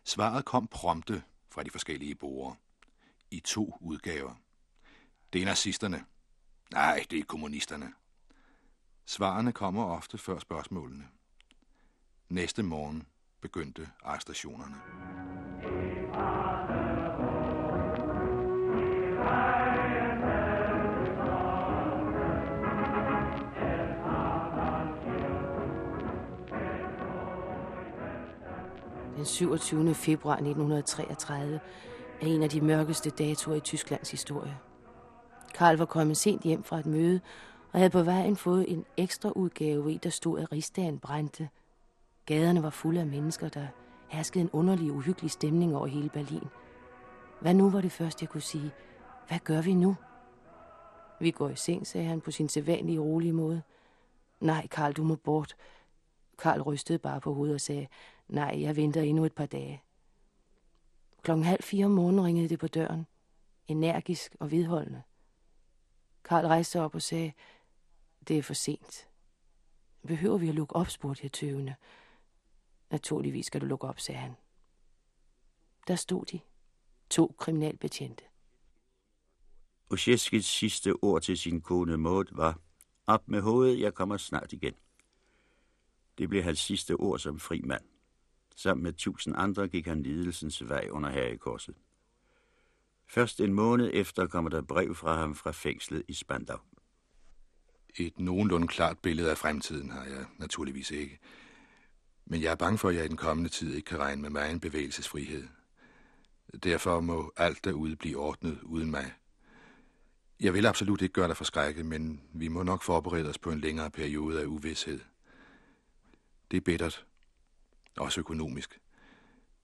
[0.05, 2.57] Svaret kom prompte fra de forskellige borgere.
[3.31, 4.35] I to udgaver.
[5.33, 6.05] Det er nazisterne.
[6.73, 7.93] Nej, det er kommunisterne.
[9.09, 11.05] Svarene kommer ofte før spørgsmålene.
[12.29, 13.07] Næste morgen
[13.41, 14.75] begyndte arrestationerne.
[29.17, 29.95] Den 27.
[29.95, 31.61] februar 1933
[32.21, 34.59] er en af de mørkeste datoer i Tysklands historie.
[35.55, 37.21] Karl var kommet sent hjem fra et møde,
[37.77, 41.49] og havde på vejen fået en ekstra udgave i, der stod, at rigsdagen brændte.
[42.27, 43.67] Gaderne var fulde af mennesker, der
[44.09, 46.49] herskede en underlig, uhyggelig stemning over hele Berlin.
[47.41, 48.73] Hvad nu var det første, jeg kunne sige?
[49.29, 49.97] Hvad gør vi nu?
[51.21, 53.63] Vi går i seng, sagde han på sin sædvanlige rolige måde.
[54.41, 55.57] Nej, Karl, du må bort.
[56.39, 57.87] Karl rystede bare på hovedet og sagde,
[58.29, 59.83] nej, jeg venter endnu et par dage.
[61.23, 63.07] Klokken halv fire om morgenen ringede det på døren.
[63.69, 65.03] Energisk og vedholdende.
[66.25, 67.33] Karl rejste sig op og sagde,
[68.29, 69.09] det er for sent.
[70.07, 71.75] Behøver vi at lukke op, spurgte jeg tøvende.
[72.91, 74.35] Naturligvis skal du lukke op, sagde han.
[75.87, 76.41] Der stod de.
[77.11, 78.25] To kriminalbetjente.
[79.91, 82.61] Osheskis sidste ord til sin kone Maud var,
[83.07, 84.75] op med hovedet, jeg kommer snart igen.
[86.19, 87.85] Det blev hans sidste ord som fri mand.
[88.57, 91.75] Sammen med tusind andre gik han lidelsens vej under herrekorset.
[93.07, 96.59] Først en måned efter kommer der brev fra ham fra fængslet i Spandau.
[97.99, 101.19] Et nogenlunde klart billede af fremtiden har jeg naturligvis ikke.
[102.25, 104.31] Men jeg er bange for, at jeg i den kommende tid ikke kan regne med
[104.31, 105.49] mig en bevægelsesfrihed.
[106.63, 109.13] Derfor må alt derude blive ordnet uden mig.
[110.41, 113.61] Jeg vil absolut ikke gøre dig forskrækket, men vi må nok forberede os på en
[113.61, 115.01] længere periode af uvidshed.
[116.51, 117.07] Det er bittert.
[117.97, 118.81] Også økonomisk.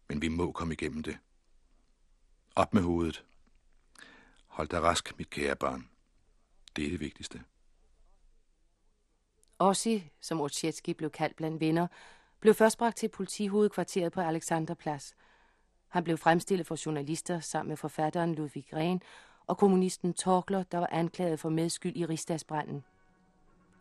[0.08, 1.18] Men vi må komme igennem det.
[2.56, 3.24] Op med hovedet.
[4.46, 5.88] Hold dig rask, mit kære barn.
[6.76, 7.42] Det er det vigtigste.
[9.62, 11.86] Ossi, som Otsjetski blev kaldt blandt venner,
[12.40, 15.14] blev først bragt til politihovedkvarteret på Alexanderplads.
[15.88, 19.02] Han blev fremstillet for journalister sammen med forfatteren Ludvig Gren
[19.46, 22.84] og kommunisten Torkler, der var anklaget for medskyld i rigsdagsbranden.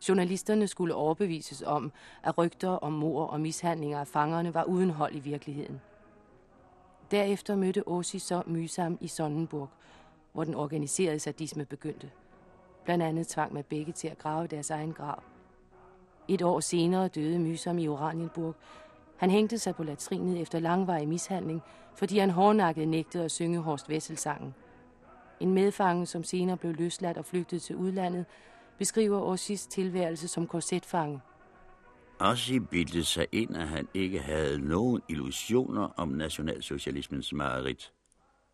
[0.08, 1.92] Journalisterne skulle overbevises om,
[2.22, 5.80] at rygter om mor og mishandlinger af fangerne var uden hold i virkeligheden.
[7.10, 9.68] Derefter mødte Ossi så Mysam i Sonnenburg,
[10.32, 12.10] hvor den organiserede sadisme begyndte.
[12.84, 15.22] Blandt andet tvang man begge til at grave deres egen grav.
[16.28, 18.54] Et år senere døde Mysom i Oranienburg.
[19.16, 21.62] Han hængte sig på latrinet efter langvarig mishandling,
[21.94, 24.54] fordi han hårdnakket nægtede at synge Horst Wessel-sangen.
[25.40, 28.24] En medfange, som senere blev løsladt og flygtet til udlandet,
[28.78, 31.20] beskriver Ossis tilværelse som korsetfange.
[32.18, 37.92] Ossi bildte sig ind, at han ikke havde nogen illusioner om nationalsocialismens mareridt.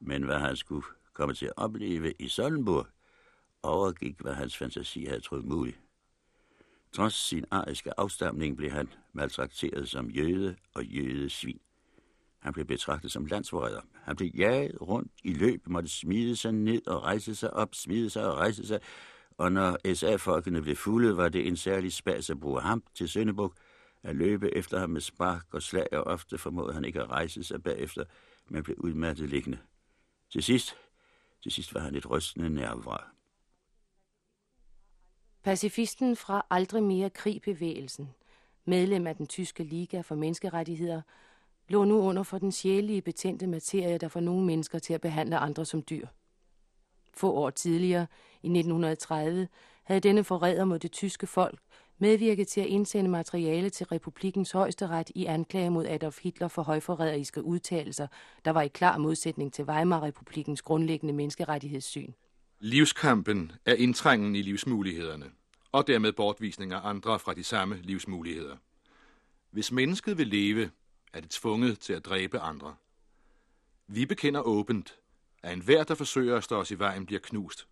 [0.01, 2.87] Men hvad han skulle komme til at opleve i Sollenburg,
[3.63, 5.81] overgik, hvad hans fantasi havde troet muligt.
[6.93, 11.61] Trods sin ariske afstamning blev han maltrakteret som jøde og jødesvin.
[12.39, 13.81] Han blev betragtet som landsforræder.
[13.95, 18.11] Han blev jaget rundt i løb, måtte smide sig ned og rejse sig op, smide
[18.11, 18.81] sig og rejse sig.
[19.39, 23.55] Og når SA-folkene blev fulde, var det en særlig spas at bruge ham til Sønderbuk.
[24.03, 27.45] at løbe efter ham med spark og slag, og ofte formåede han ikke at rejse
[27.45, 28.05] sig bagefter,
[28.49, 29.59] men blev udmattet liggende.
[30.33, 30.77] Til sidst,
[31.43, 33.18] til sidst var han et rystende nervvrag.
[35.43, 38.11] Pacifisten fra Aldrig mere krigbevægelsen,
[38.65, 41.03] medlem af den tyske Liga for Menneskerettigheder,
[41.69, 45.37] lå nu under for den sjælige betændte materie, der får nogle mennesker til at behandle
[45.37, 46.07] andre som dyr.
[47.15, 48.07] Få år tidligere,
[48.43, 49.49] i 1930,
[49.85, 51.59] havde denne forræder mod det tyske folk
[51.99, 57.45] medvirket til at indsende materiale til republikens højesteret i anklage mod Adolf Hitler for højforræderiske
[57.45, 58.07] udtalelser,
[58.45, 62.13] der var i klar modsætning til Weimar-republikens grundlæggende menneskerettighedssyn.
[62.61, 65.31] Livskampen er indtrængen i livsmulighederne,
[65.73, 68.57] og dermed bortvisning af andre fra de samme livsmuligheder.
[69.51, 70.71] Hvis mennesket vil leve,
[71.13, 72.75] er det tvunget til at dræbe andre.
[73.87, 74.99] Vi bekender åbent,
[75.43, 77.69] at enhver, der forsøger at stå os i vejen, bliver knust.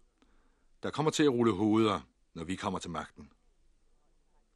[0.82, 2.00] Der kommer til at rulle hoveder,
[2.34, 3.30] når vi kommer til magten.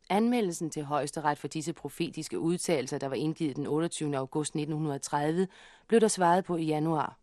[0.08, 4.16] Anmeldelsen til højesteret for disse profetiske udtalelser, der var indgivet den 28.
[4.16, 5.48] august 1930,
[5.88, 7.19] blev der svaret på i januar.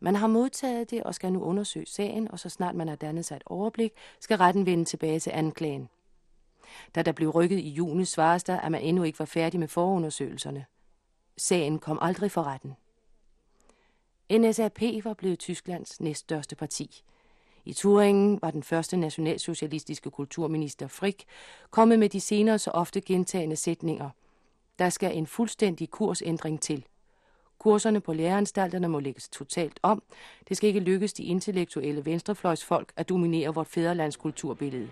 [0.00, 3.24] Man har modtaget det og skal nu undersøge sagen, og så snart man har dannet
[3.24, 5.88] sig et overblik, skal retten vende tilbage til anklagen.
[6.94, 9.68] Da der blev rykket i juni, svares der, at man endnu ikke var færdig med
[9.68, 10.64] forundersøgelserne.
[11.36, 12.76] Sagen kom aldrig for retten.
[14.32, 17.02] NSAP var blevet Tysklands næststørste parti.
[17.64, 21.24] I Turingen var den første nationalsocialistiske kulturminister Frick
[21.70, 24.10] kommet med de senere så ofte gentagende sætninger.
[24.78, 26.86] Der skal en fuldstændig kursændring til.
[27.60, 30.02] Kurserne på læreanstalterne må lægges totalt om.
[30.48, 34.88] Det skal ikke lykkes de intellektuelle venstrefløjsfolk at dominere vort fædrelands kulturbillede.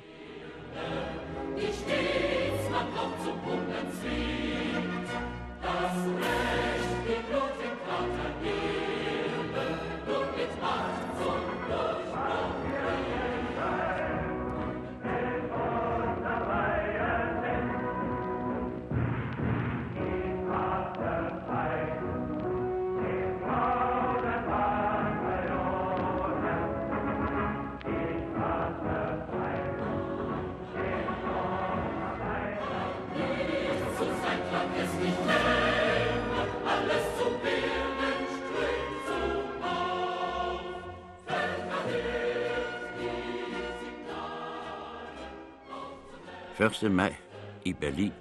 [46.61, 46.91] 1.
[46.91, 47.17] maj
[47.65, 48.13] i Berlin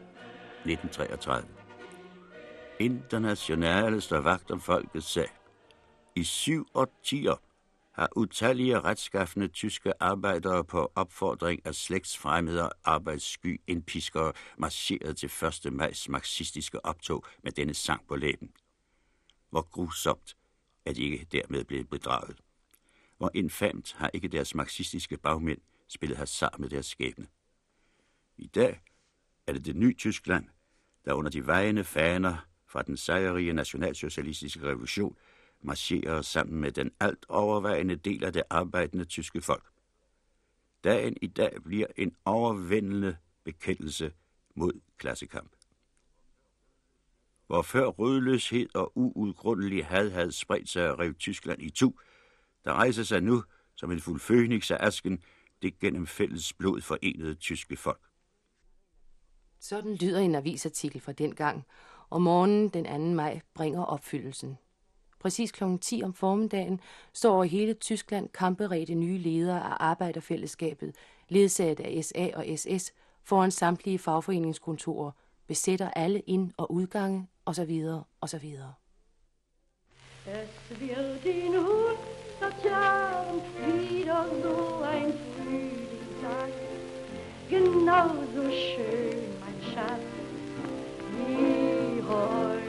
[0.65, 1.47] 1933.
[2.79, 5.29] Internationale står vagt om folkets sag.
[6.15, 7.41] I syv årtier
[7.91, 15.31] har utallige retskaffende tyske arbejdere på opfordring af slægtsfremmede arbejdssky indpiskere marcheret til
[15.65, 15.73] 1.
[15.73, 18.51] majs marxistiske optog med denne sang på læben.
[19.49, 20.37] Hvor grusomt
[20.85, 22.41] er de ikke dermed blevet bedraget.
[23.17, 27.27] Hvor infamt har ikke deres marxistiske bagmænd spillet hasard med deres skæbne.
[28.37, 28.81] I dag
[29.47, 30.45] er det det nye Tyskland,
[31.05, 35.17] der under de vejende faner fra den sejrige nationalsocialistiske revolution
[35.61, 39.63] marcherer sammen med den alt overvejende del af det arbejdende tyske folk.
[40.83, 44.13] Dagen i dag bliver en overvindende bekendelse
[44.55, 45.51] mod klassekamp.
[47.47, 51.93] Hvor før rødløshed og uudgrundelig had havde spredt sig og rev Tyskland i tu,
[52.65, 53.43] der rejser sig nu
[53.75, 55.23] som en fuld fønix af asken
[55.61, 58.06] det gennem fælles blod forenede tyske folk.
[59.59, 61.65] Sådan lyder en avisartikel fra den gang,
[62.09, 62.97] og morgenen den 2.
[62.97, 64.57] maj bringer opfyldelsen.
[65.19, 65.63] Præcis kl.
[65.81, 66.79] 10 om formiddagen
[67.13, 70.95] står over hele Tyskland kamperede nye ledere af arbejderfællesskabet,
[71.29, 72.93] ledsaget af SA og SS,
[73.23, 75.11] foran samtlige fagforeningskontorer,
[75.47, 77.81] besætter alle ind- og udgange, osv.
[78.21, 78.55] osv.
[80.27, 86.51] Es wird in hundert Jahren wieder so ein Frühlingstag,
[87.49, 89.36] genauso schön
[89.77, 89.83] Wie
[92.01, 92.63] heute.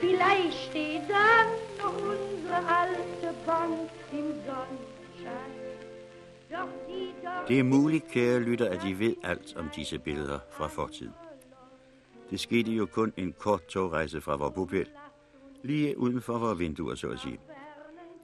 [0.00, 5.54] Vielleicht steht dann unsere alte Bank im Sonnenschein.
[7.48, 11.12] Det er muligt, kære lytter, at I ved alt om disse billeder fra fortiden.
[12.30, 14.88] Det skete jo kun en kort togrejse fra vores bopæl,
[15.62, 17.40] lige uden for vores vinduer, så at sige.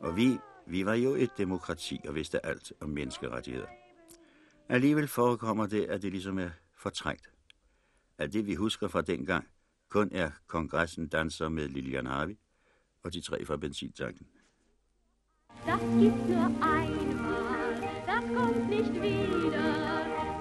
[0.00, 3.66] Og vi, vi var jo et demokrati og vidste alt om menneskerettigheder.
[4.68, 7.29] Alligevel forekommer det, at det ligesom er fortrængt.
[8.20, 9.46] At det, vi husker fra dengang,
[9.88, 12.36] kun er kongressen danser med Lilian Harvey
[13.02, 14.26] og de tre fra benzintanken.
[15.66, 19.68] Das gibt nur einmal, das kommt nicht wieder.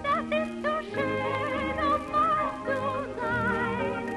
[0.07, 2.79] Das ist so schön, um wahr zu
[3.19, 4.07] sein.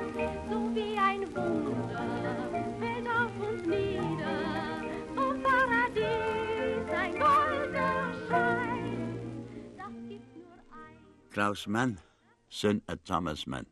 [0.51, 2.49] So wie ein Wunder
[2.81, 4.39] fällt auf uns nieder.
[5.15, 9.17] Vom Paradies ein goldener Schein.
[9.77, 11.31] Das gibt nur ein.
[11.31, 11.99] Klaus Mann
[12.53, 13.67] søn af Thomas Mann,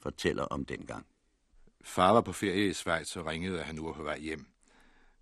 [0.00, 1.06] fortæller om dengang.
[1.82, 4.46] Far var på ferie i Schweiz og ringede, at han nu var på vej hjem.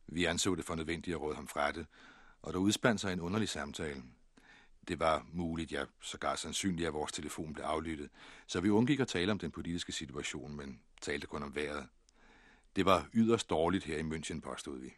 [0.06, 1.86] Vi anså det for nødvendigt at råde ham fra det,
[2.42, 4.02] og der udspandt sig en underlig samtale.
[4.88, 8.10] Det var muligt, ja, sågar sandsynligt, at vores telefon blev aflyttet,
[8.46, 11.86] så vi undgik at tale om den politiske situation, men talte kun om vejret.
[12.76, 14.92] Det var yderst dårligt her i München, påstod vi.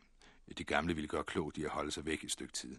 [0.58, 2.78] De gamle ville gøre klogt i at holde sig væk et stykke tid.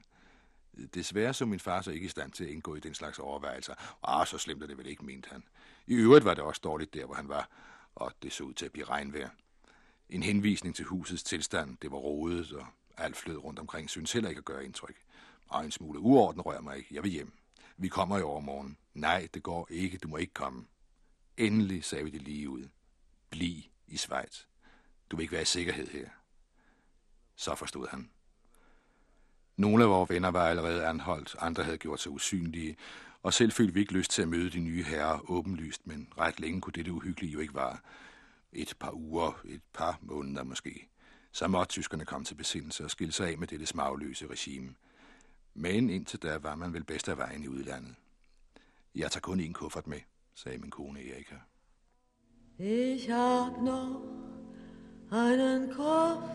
[0.94, 3.74] Desværre så min far så ikke i stand til at indgå i den slags overvejelser.
[4.04, 5.44] Ah, så slemt er det vel ikke, mente han.
[5.88, 7.50] I øvrigt var det også dårligt der, hvor han var,
[7.96, 9.30] og det så ud til at blive regnvejr.
[10.10, 12.66] En henvisning til husets tilstand, det var rodet, og
[12.98, 14.96] alt flød rundt omkring, synes heller ikke at gøre indtryk.
[15.48, 16.96] Og en smule uorden rører mig ikke.
[16.96, 17.34] Jeg vil hjem.
[17.78, 18.78] Vi kommer i overmorgen.
[18.94, 19.98] Nej, det går ikke.
[19.98, 20.66] Du må ikke komme.
[21.38, 22.70] Endelig sagde vi det lige ud.
[23.30, 24.44] Bliv i Schweiz.
[25.12, 26.10] Du vil ikke være i sikkerhed her.
[27.36, 28.10] Så forstod han.
[29.58, 32.76] Nogle af vores venner var allerede anholdt, andre havde gjort sig usynlige,
[33.24, 36.40] og selv følte vi ikke lyst til at møde de nye herrer åbenlyst, men ret
[36.40, 37.78] længe kunne det uhyggelige jo ikke vare.
[38.54, 40.88] Et par uger, et par måneder måske.
[41.32, 44.76] Så måtte tyskerne komme til besindelse og skille sig af med dette smagløse regime.
[45.54, 47.96] Men indtil da var man vel bedst af vejen i udlandet.
[48.96, 50.00] Jeg tager kun en kuffert med,
[50.36, 51.36] sagde min kone Erika.
[52.60, 54.02] Ich hab noch
[55.12, 56.35] einen Koffer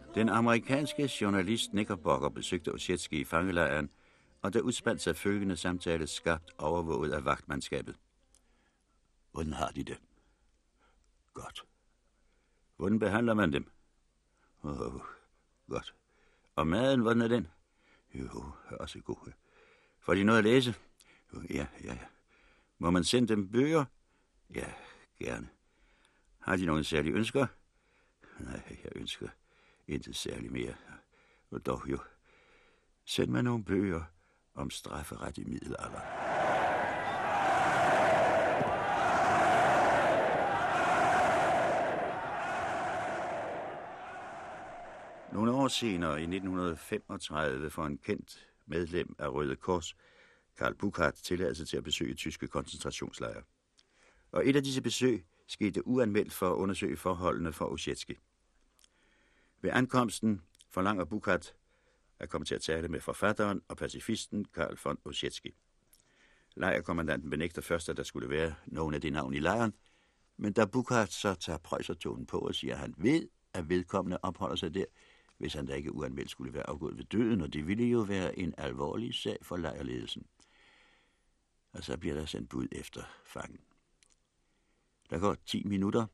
[0.15, 3.91] Den amerikanske journalist Knickerbocker besøgte Osjetski i fangelejren,
[4.41, 7.95] og der udspandt sig følgende samtale skabt overvåget af vagtmandskabet.
[9.31, 10.01] Hvordan har de det?
[11.33, 11.65] Godt.
[12.77, 13.71] Hvordan behandler man dem?
[14.63, 15.01] Oh,
[15.69, 15.95] godt.
[16.55, 17.47] Og maden, hvordan er den?
[18.13, 19.31] Jo, også god.
[19.99, 20.75] Får de noget at læse?
[21.33, 22.05] Jo, ja, ja, ja.
[22.77, 23.85] Må man sende dem bøger?
[24.55, 24.73] Ja,
[25.19, 25.49] gerne.
[26.39, 27.47] Har de nogle særlige ønsker?
[28.39, 29.27] Nej, jeg ønsker
[29.91, 30.73] intet særligt mere.
[31.51, 31.97] Og dog jo.
[33.05, 34.03] Send mig nogle bøger
[34.55, 36.31] om strafferet i middelalderen.
[45.33, 49.95] Nogle år senere, i 1935, får en kendt medlem af Røde Kors,
[50.57, 53.41] Karl Buchart, tilladelse til at besøge tyske koncentrationslejre.
[54.31, 58.17] Og et af disse besøg skete uanmeldt for at undersøge forholdene for Osjetski.
[59.61, 61.55] Ved ankomsten forlanger Bukat
[62.19, 65.55] at komme til at tale med forfatteren og pacifisten Karl von Ossietzky.
[66.55, 69.73] Lejrkommandanten benægter først, at der skulle være nogen af de navn i lejren,
[70.37, 74.55] men da Bukat så tager prøjsertonen på og siger, at han ved, at vedkommende opholder
[74.55, 74.85] sig der,
[75.37, 78.39] hvis han da ikke uanmeldt skulle være afgået ved døden, og det ville jo være
[78.39, 80.25] en alvorlig sag for lejrledelsen.
[81.73, 83.59] Og så bliver der sendt bud efter fangen.
[85.09, 86.05] Der går 10 minutter,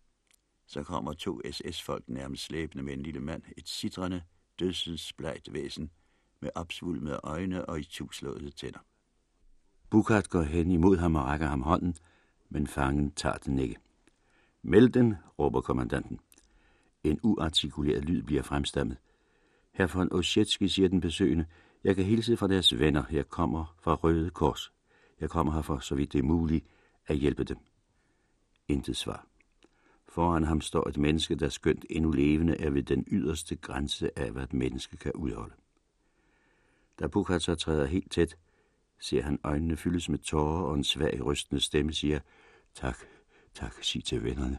[0.68, 4.22] så kommer to SS-folk nærmest slæbende med en lille mand, et sidrende,
[4.60, 5.92] dødsensblejt væsen,
[6.40, 8.80] med opsvulmede øjne og i tuslåede tænder.
[9.90, 11.96] Bukart går hen imod ham og rækker ham hånden,
[12.50, 13.76] men fangen tager den ikke.
[14.62, 16.20] Meld den, råber kommandanten.
[17.04, 18.98] En uartikuleret lyd bliver fremstammet.
[19.72, 21.46] Herr von Oschetski siger den besøgende,
[21.84, 23.04] jeg kan hilse fra deres venner.
[23.12, 24.74] Jeg kommer fra Røde Kors.
[25.20, 26.66] Jeg kommer her for, så vidt det er muligt,
[27.08, 27.58] at hjælpe dem.
[28.68, 29.28] Intet svar.
[30.18, 34.32] Foran ham står et menneske, der skønt endnu levende er ved den yderste grænse af,
[34.32, 35.54] hvad et menneske kan udholde.
[37.00, 38.38] Da Bukhat så træder helt tæt,
[39.00, 42.20] ser han øjnene fyldes med tårer, og en svag rystende stemme siger,
[42.76, 42.98] Tak,
[43.54, 44.58] tak, sig til vennerne,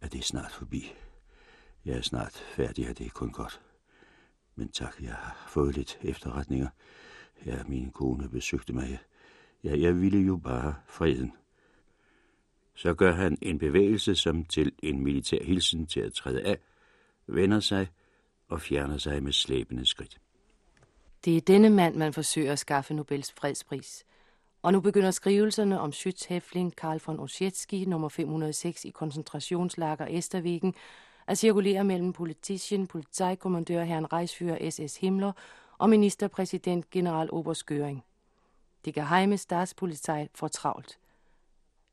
[0.00, 0.92] at det er snart forbi.
[1.84, 3.60] Jeg er snart færdig, og det er kun godt.
[4.54, 6.68] Men tak, jeg har fået lidt efterretninger.
[7.46, 8.98] Ja, min kone besøgte mig.
[9.64, 11.32] Ja, jeg ville jo bare freden.
[12.76, 16.58] Så gør han en bevægelse som til en militær hilsen til at træde af,
[17.26, 17.88] vender sig
[18.48, 20.18] og fjerner sig med slæbende skridt.
[21.24, 24.04] Det er denne mand, man forsøger at skaffe Nobels fredspris.
[24.62, 30.74] Og nu begynder skrivelserne om Schütz-Häftling Karl von Oschetski, nummer 506 i koncentrationslager Esterviken,
[31.26, 35.32] at cirkulere mellem politischen, politikommandør Herren Reichsführer SS Himmler
[35.78, 37.98] og ministerpræsident General Oberst Göring.
[38.84, 40.98] Det geheime Staatspolizei får travlt.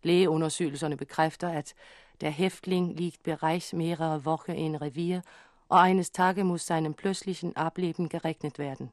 [0.03, 1.73] Lægeundersøgelserne bekræfter, at
[2.21, 5.21] der Häftling liegt bereits mehrere Woche in Revier
[5.69, 8.91] og eines Tage muss seinem plötzlichen Ableben gerechnet werden.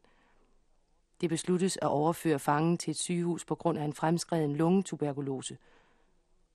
[1.21, 5.59] Det besluttes at overføre fangen til et sygehus på grund af en fremskreden lungetuberkulose.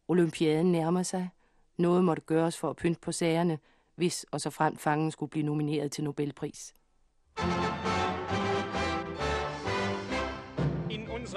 [0.08, 1.30] Olympiaden nærmer sig.
[1.78, 3.60] Noget måtte gøres for at pynte på sagerne,
[3.96, 6.74] hvis og så frem fangen skulle blive nomineret til Nobelpris.
[7.40, 7.95] In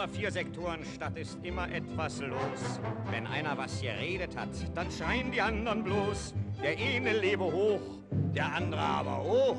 [0.09, 2.81] unserer Viersektorenstadt ist immer etwas los.
[3.11, 6.35] Wenn einer was geredet hat, dann schreien die anderen bloß.
[6.63, 7.81] Der eine lebe hoch,
[8.35, 9.57] der andere aber hoch.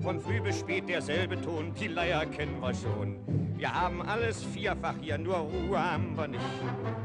[0.00, 3.16] Von früh bis spät derselbe Ton, die Leier kennen wir schon.
[3.56, 6.42] Wir haben alles vierfach hier, nur Ruhe haben wir nicht.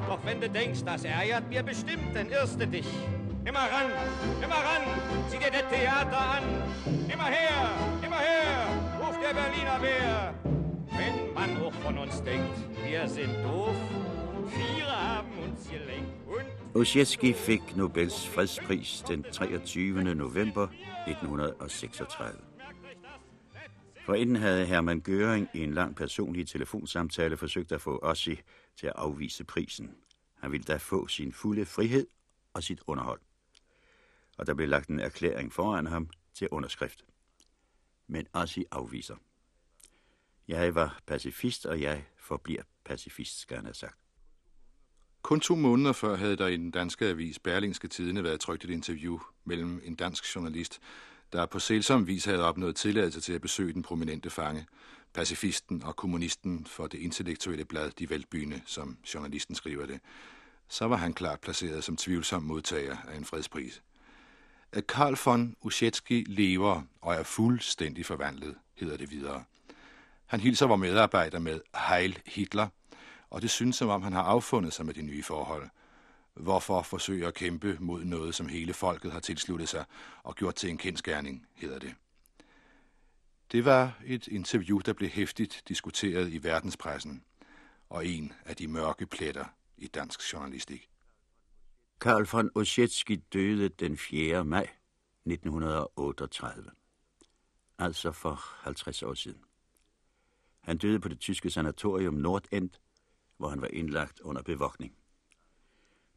[0.08, 2.88] Doch wenn du denkst, das ärgert mir bestimmt, dann irrst du dich.
[3.46, 3.92] Immer ran,
[4.42, 4.84] immer ran,
[5.30, 6.44] zieh dir das Theater an.
[7.12, 7.70] Immer her,
[8.06, 8.68] immer her,
[9.02, 10.53] ruft der Berliner Bär.
[11.48, 13.76] Man auch von uns denkt, wir sind doof,
[14.46, 20.16] Viere haben uns gelenkt und Ossietzky fik Nobels fredspris den 23.
[20.16, 20.70] november
[21.06, 22.40] 1936.
[24.06, 28.40] Forinden havde Hermann Göring i en lang personlig telefonsamtale forsøgt at få Ossi
[28.78, 29.96] til at afvise prisen.
[30.40, 32.08] Han ville da få sin fulde frihed
[32.54, 33.20] og sit underhold.
[34.38, 37.06] Og der blev lagt en erklæring foran ham til underskrift.
[38.08, 39.16] Men Ossi afviser.
[40.54, 43.98] Jeg var pacifist, og jeg forbliver pacifist, skal han have sagt.
[45.22, 48.70] Kun to måneder før havde der i den danske avis Berlingske Tidene været trygt et
[48.70, 50.80] interview mellem en dansk journalist,
[51.32, 54.68] der på selsom vis havde opnået tilladelse til at besøge den prominente fange,
[55.14, 60.00] pacifisten og kommunisten for det intellektuelle blad De Veltbyne, som journalisten skriver det,
[60.68, 63.82] så var han klart placeret som tvivlsom modtager af en fredspris.
[64.90, 69.44] Karl von Uschetsky lever og er fuldstændig forvandlet, hedder det videre.
[70.34, 72.68] Han hilser vores medarbejder med Heil Hitler,
[73.30, 75.70] og det synes som om han har affundet sig med de nye forhold.
[76.34, 79.86] Hvorfor forsøge at kæmpe mod noget, som hele folket har tilsluttet sig
[80.24, 81.96] og gjort til en kendskærning, hedder det.
[83.52, 87.24] Det var et interview, der blev hæftigt diskuteret i verdenspressen,
[87.90, 89.46] og en af de mørke pletter
[89.78, 90.90] i dansk journalistik.
[92.02, 94.46] Karl von Ossietzky døde den 4.
[94.46, 94.68] maj
[95.26, 96.72] 1938,
[97.80, 99.44] altså for 50 år siden.
[100.64, 102.70] Han døde på det tyske sanatorium Nordend,
[103.38, 104.98] hvor han var indlagt under bevogtning.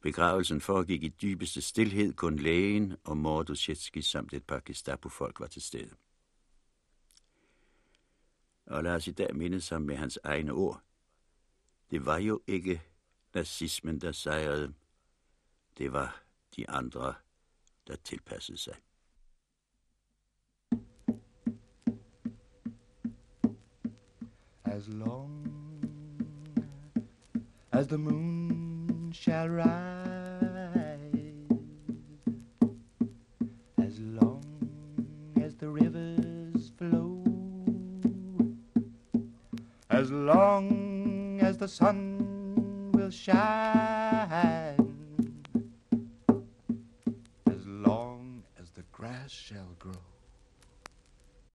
[0.01, 5.63] Begravelsen foregik i dybeste stillhed, kun lægen og Mordusjetski samt et par Gestapo-folk var til
[5.63, 5.91] stede.
[8.67, 10.83] Og lad os i dag minde sig med hans egne ord.
[11.91, 12.83] Det var jo ikke
[13.35, 14.75] nazismen, der sejrede.
[15.79, 16.23] Det var
[16.57, 17.15] de andre,
[17.87, 18.77] der tilpassede sig.
[24.77, 25.43] As long
[27.73, 29.65] as the moon shall rise,
[33.79, 34.45] as long
[35.41, 37.25] as the rivers flow,
[39.89, 44.77] as long as the sun will shine,
[47.47, 50.06] as long as the grass shall grow.